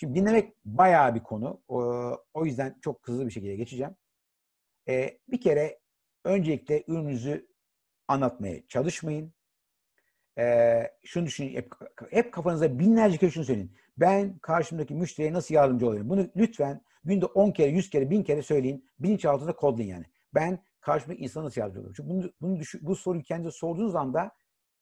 Şimdi 0.00 0.20
dinlemek 0.20 0.54
bayağı 0.64 1.14
bir 1.14 1.22
konu. 1.22 1.62
O, 2.34 2.44
yüzden 2.44 2.78
çok 2.80 3.08
hızlı 3.08 3.26
bir 3.26 3.30
şekilde 3.30 3.56
geçeceğim. 3.56 3.96
Ee, 4.88 5.18
bir 5.28 5.40
kere 5.40 5.80
öncelikle 6.24 6.84
ürününüzü 6.86 7.48
anlatmaya 8.08 8.66
çalışmayın. 8.68 9.32
Ee, 10.38 10.90
şunu 11.04 11.26
düşünün, 11.26 11.54
hep, 11.54 11.72
hep 12.10 12.32
kafanıza 12.32 12.78
binlerce 12.78 13.16
kere 13.16 13.30
şunu 13.30 13.44
söyleyin. 13.44 13.76
Ben 13.96 14.38
karşımdaki 14.38 14.94
müşteriye 14.94 15.32
nasıl 15.32 15.54
yardımcı 15.54 15.86
olayım? 15.86 16.08
Bunu 16.08 16.28
lütfen 16.36 16.80
günde 17.04 17.26
10 17.26 17.50
kere, 17.50 17.70
100 17.70 17.90
kere, 17.90 18.10
1000 18.10 18.22
kere 18.22 18.42
söyleyin. 18.42 18.88
Bilinçaltında 18.98 19.56
kodlayın 19.56 19.90
yani. 19.90 20.04
Ben 20.34 20.64
karşımdaki 20.80 21.22
insana 21.22 21.44
nasıl 21.44 21.60
yardımcı 21.60 21.80
olurum? 21.80 21.94
Çünkü 21.96 22.10
bunu, 22.10 22.32
bunu 22.40 22.60
düşün, 22.60 22.80
bu 22.84 22.96
soruyu 22.96 23.22
kendinize 23.22 23.56
sorduğunuz 23.58 23.94
anda 23.94 24.30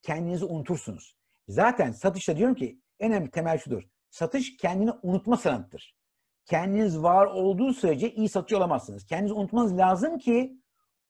kendinizi 0.02 0.44
unutursunuz. 0.44 1.16
Zaten 1.48 1.92
satışta 1.92 2.36
diyorum 2.36 2.54
ki 2.54 2.80
en 2.98 3.12
önemli 3.12 3.30
temel 3.30 3.58
şudur. 3.58 3.82
Satış 4.16 4.56
kendini 4.56 4.90
unutma 5.02 5.36
sanatıdır. 5.36 5.96
Kendiniz 6.44 7.02
var 7.02 7.26
olduğu 7.26 7.72
sürece 7.72 8.10
iyi 8.10 8.28
satıcı 8.28 8.56
olamazsınız. 8.56 9.06
Kendinizi 9.06 9.34
unutmanız 9.34 9.78
lazım 9.78 10.18
ki 10.18 10.60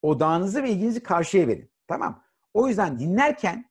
odağınızı 0.03 0.63
ve 0.63 0.71
ilginizi 0.71 1.03
karşıya 1.03 1.49
verin. 1.49 1.71
Tamam. 1.87 2.25
O 2.55 2.69
yüzden 2.69 2.99
dinlerken 2.99 3.71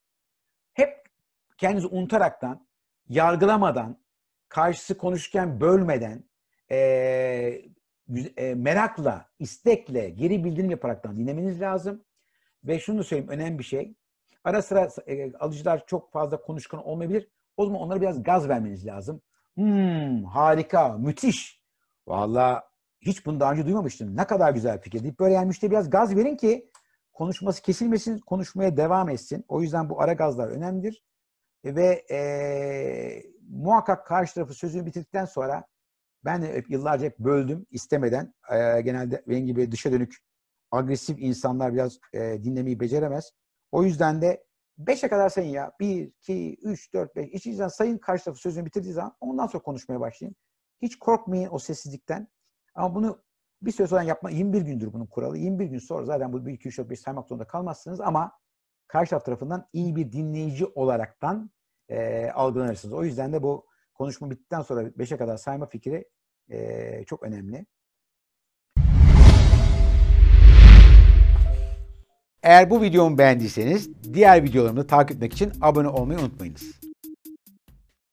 hep 0.74 1.10
kendinizi 1.58 1.88
unutaraktan, 1.88 2.68
yargılamadan, 3.10 3.98
karşısı 4.50 4.98
konuşurken 4.98 5.62
bölmeden, 5.62 6.24
e, 6.72 6.78
e, 8.38 8.56
merakla, 8.56 9.30
istekle, 9.40 10.10
geri 10.10 10.44
bildirim 10.44 10.70
yaparaktan 10.70 11.18
dinlemeniz 11.18 11.62
lazım. 11.62 12.06
Ve 12.64 12.80
şunu 12.80 13.04
söyleyeyim, 13.04 13.32
önemli 13.32 13.60
bir 13.60 13.64
şey. 13.64 13.96
Ara 14.44 14.62
sıra 14.62 14.90
e, 15.08 15.34
alıcılar 15.34 15.88
çok 15.88 16.12
fazla 16.12 16.42
konuşkan 16.42 16.86
olmayabilir. 16.86 17.30
O 17.58 17.66
zaman 17.66 17.82
onlara 17.82 18.02
biraz 18.02 18.24
gaz 18.24 18.50
vermeniz 18.50 18.86
lazım. 18.86 19.22
Hmm, 19.56 20.24
harika, 20.24 20.98
müthiş. 20.98 21.62
Vallahi 22.08 22.64
hiç 23.02 23.26
bunu 23.26 23.40
daha 23.40 23.52
önce 23.52 23.66
duymamıştım. 23.66 24.18
Ne 24.18 24.28
kadar 24.28 24.54
güzel 24.54 24.82
fikir 24.82 25.04
deyip 25.04 25.20
böyle 25.20 25.34
yani 25.34 25.48
müşteri 25.48 25.72
biraz 25.72 25.90
gaz 25.90 26.16
verin 26.16 26.36
ki 26.36 26.72
konuşması 27.14 27.62
kesilmesin, 27.62 28.20
konuşmaya 28.20 28.78
devam 28.78 29.10
etsin. 29.10 29.46
O 29.48 29.62
yüzden 29.62 29.90
bu 29.90 30.02
ara 30.02 30.14
gazlar 30.14 30.48
önemlidir. 30.48 31.04
Ve 31.66 32.06
e, 32.12 33.24
muhakkak 33.50 34.08
karşı 34.08 34.34
tarafı 34.34 34.54
sözünü 34.54 34.86
bitirdikten 34.86 35.26
sonra 35.26 35.66
ben 36.26 36.42
de 36.42 36.54
hep, 36.54 36.70
yıllarca 36.70 37.06
hep 37.06 37.20
böldüm 37.20 37.66
istemeden. 37.72 38.34
E, 38.52 38.82
genelde 38.82 39.24
benim 39.28 39.46
gibi 39.46 39.72
dışa 39.72 39.92
dönük 39.92 40.16
agresif 40.72 41.20
insanlar 41.20 41.74
biraz 41.74 42.00
e, 42.14 42.20
dinlemeyi 42.44 42.80
beceremez. 42.80 43.32
O 43.72 43.84
yüzden 43.84 44.22
de 44.22 44.44
5'e 44.80 45.10
kadar 45.10 45.30
sayın 45.30 45.50
ya. 45.50 45.72
1, 45.80 46.12
2, 46.20 46.58
3, 46.64 46.94
4, 46.94 47.16
5. 47.16 47.30
İçinizden 47.30 47.68
sayın 47.68 47.98
karşı 47.98 48.24
tarafı 48.26 48.42
sözünü 48.42 48.66
bitirdiği 48.66 48.94
zaman 48.94 49.16
ondan 49.20 49.48
sonra 49.48 49.64
konuşmaya 49.64 50.00
başlayın. 50.00 50.36
Hiç 50.82 51.00
korkmayın 51.00 51.50
o 51.52 51.60
sessizlikten. 51.60 52.28
Ama 52.76 52.96
bunu 52.96 53.24
bir 53.62 53.72
süre 53.72 53.88
sonra 53.88 54.04
yapma 54.04 54.30
21 54.30 54.62
gündür 54.62 54.94
bunun 54.94 55.06
kuralı. 55.06 55.38
21 55.38 55.66
gün 55.66 55.80
sonra 55.80 56.06
zaten 56.06 56.34
bu 56.34 56.46
1, 56.46 56.54
2, 56.54 56.68
3, 56.68 56.78
4, 56.78 56.90
5 56.90 57.00
saymak 57.00 57.28
zorunda 57.28 57.48
kalmazsınız 57.48 58.02
ama 58.02 58.32
karşı 58.88 59.10
taraf 59.10 59.26
tarafından 59.26 59.70
iyi 59.74 59.96
bir 59.96 60.12
dinleyici 60.12 60.66
olaraktan 60.66 61.52
e, 61.90 62.30
algılanırsınız. 62.30 62.94
O 62.94 63.04
yüzden 63.04 63.34
de 63.34 63.44
bu 63.44 63.66
konuşma 63.94 64.32
bittikten 64.32 64.62
sonra 64.62 64.82
5'e 64.82 65.18
kadar 65.18 65.38
sayma 65.38 65.66
fikri 65.66 66.10
e, 66.50 67.04
çok 67.06 67.24
önemli. 67.24 67.66
Eğer 72.46 72.70
bu 72.70 72.82
videomu 72.82 73.18
beğendiyseniz 73.18 73.90
diğer 74.14 74.44
videolarımı 74.44 74.88
takip 74.88 75.16
etmek 75.16 75.34
için 75.34 75.52
abone 75.62 75.88
olmayı 75.88 76.20
unutmayınız. 76.20 76.85